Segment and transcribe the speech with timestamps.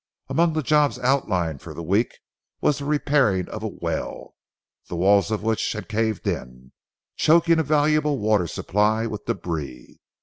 [0.29, 2.17] Among the jobs outlined for the week
[2.59, 4.33] was the repairing of a well,
[4.89, 6.71] the walls of which had caved in,
[7.17, 9.99] choking a valuable water supply with débris.